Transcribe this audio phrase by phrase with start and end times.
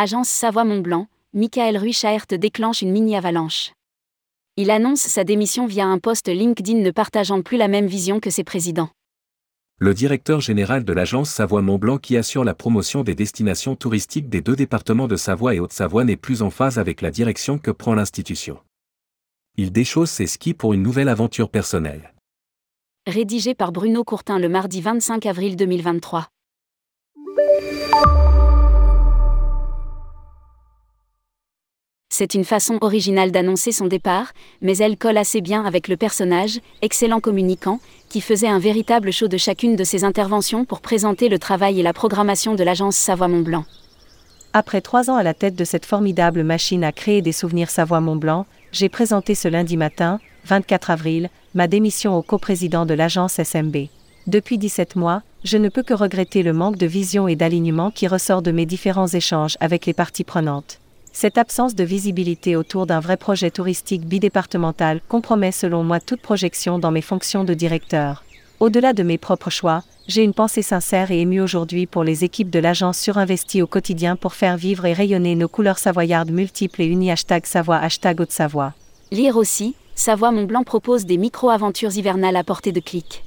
[0.00, 3.72] Agence Savoie-Mont-Blanc, Michael Ruichaert déclenche une mini-avalanche.
[4.56, 8.30] Il annonce sa démission via un post LinkedIn ne partageant plus la même vision que
[8.30, 8.90] ses présidents.
[9.80, 14.54] Le directeur général de l'agence Savoie-Mont-Blanc qui assure la promotion des destinations touristiques des deux
[14.54, 18.60] départements de Savoie et Haute-Savoie n'est plus en phase avec la direction que prend l'institution.
[19.56, 22.14] Il déchausse ses skis pour une nouvelle aventure personnelle.
[23.08, 26.28] Rédigé par Bruno Courtin le mardi 25 avril 2023.
[32.18, 36.58] C'est une façon originale d'annoncer son départ, mais elle colle assez bien avec le personnage,
[36.82, 41.38] excellent communicant, qui faisait un véritable show de chacune de ses interventions pour présenter le
[41.38, 43.64] travail et la programmation de l'agence Savoie-Mont-Blanc.
[44.52, 48.46] Après trois ans à la tête de cette formidable machine à créer des souvenirs Savoie-Mont-Blanc,
[48.72, 53.76] j'ai présenté ce lundi matin, 24 avril, ma démission au coprésident de l'agence SMB.
[54.26, 58.08] Depuis 17 mois, je ne peux que regretter le manque de vision et d'alignement qui
[58.08, 60.80] ressort de mes différents échanges avec les parties prenantes.
[61.20, 66.78] Cette absence de visibilité autour d'un vrai projet touristique bidépartemental compromet selon moi toute projection
[66.78, 68.22] dans mes fonctions de directeur.
[68.60, 72.50] Au-delà de mes propres choix, j'ai une pensée sincère et émue aujourd'hui pour les équipes
[72.50, 76.86] de l'agence surinvestie au quotidien pour faire vivre et rayonner nos couleurs savoyardes multiples et
[76.86, 78.74] unies hashtag Savoie hashtag Haute-Savoie.
[79.10, 83.24] Lire aussi, Savoie Mont-Blanc propose des micro-aventures hivernales à portée de clic.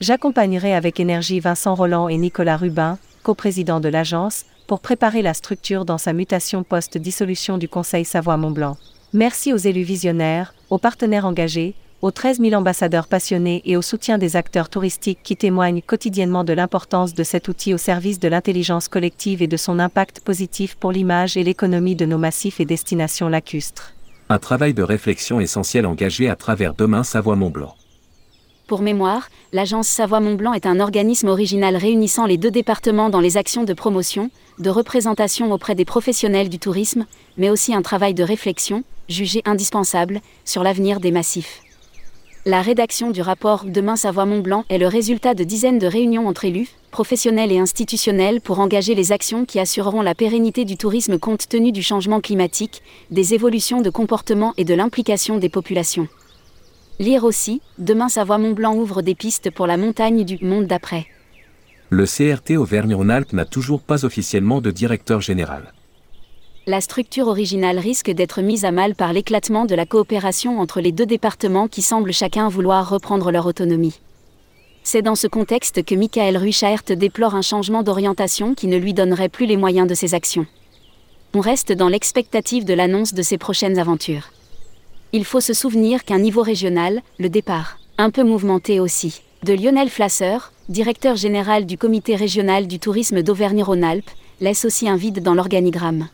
[0.00, 5.84] J'accompagnerai avec énergie Vincent Roland et Nicolas Rubin, coprésidents de l'agence, pour préparer la structure
[5.84, 8.76] dans sa mutation post-dissolution du Conseil Savoie-Mont-Blanc.
[9.12, 14.16] Merci aux élus visionnaires, aux partenaires engagés, aux 13 000 ambassadeurs passionnés et au soutien
[14.16, 18.86] des acteurs touristiques qui témoignent quotidiennement de l'importance de cet outil au service de l'intelligence
[18.86, 23.28] collective et de son impact positif pour l'image et l'économie de nos massifs et destinations
[23.28, 23.94] lacustres.
[24.28, 27.74] Un travail de réflexion essentiel engagé à travers Demain Savoie-Mont-Blanc.
[28.70, 33.64] Pour mémoire, l'agence Savoie-Mont-Blanc est un organisme original réunissant les deux départements dans les actions
[33.64, 38.84] de promotion, de représentation auprès des professionnels du tourisme, mais aussi un travail de réflexion,
[39.08, 41.62] jugé indispensable, sur l'avenir des massifs.
[42.46, 46.68] La rédaction du rapport Demain Savoie-Mont-Blanc est le résultat de dizaines de réunions entre élus,
[46.92, 51.72] professionnels et institutionnels pour engager les actions qui assureront la pérennité du tourisme compte tenu
[51.72, 56.06] du changement climatique, des évolutions de comportement et de l'implication des populations.
[57.00, 61.06] Lire aussi, Demain Savoie-Mont-Blanc ouvre des pistes pour la montagne du monde d'après.
[61.88, 65.72] Le CRT Auvergne-Rhône-Alpes n'a toujours pas officiellement de directeur général.
[66.66, 70.92] La structure originale risque d'être mise à mal par l'éclatement de la coopération entre les
[70.92, 73.98] deux départements qui semblent chacun vouloir reprendre leur autonomie.
[74.82, 79.30] C'est dans ce contexte que Michael Ruichaert déplore un changement d'orientation qui ne lui donnerait
[79.30, 80.46] plus les moyens de ses actions.
[81.32, 84.30] On reste dans l'expectative de l'annonce de ses prochaines aventures.
[85.12, 89.88] Il faut se souvenir qu'un niveau régional, le départ, un peu mouvementé aussi, de Lionel
[89.88, 94.10] Flasseur, directeur général du comité régional du tourisme d'Auvergne-Rhône-Alpes,
[94.40, 96.06] laisse aussi un vide dans l'organigramme.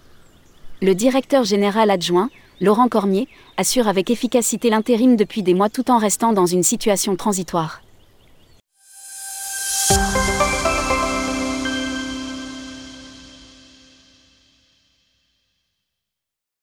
[0.81, 2.31] Le directeur général adjoint,
[2.63, 7.17] Laurent Cormier, assure avec efficacité l'intérim depuis des mois tout en restant dans une situation
[7.17, 7.83] transitoire.